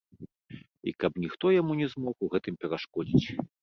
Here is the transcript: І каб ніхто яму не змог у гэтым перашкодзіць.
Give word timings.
І 0.87 0.93
каб 1.03 1.21
ніхто 1.27 1.53
яму 1.59 1.79
не 1.83 1.87
змог 1.95 2.15
у 2.29 2.35
гэтым 2.37 2.53
перашкодзіць. 2.67 3.27